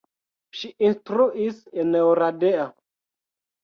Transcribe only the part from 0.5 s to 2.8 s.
Ŝi instruis en Oradea.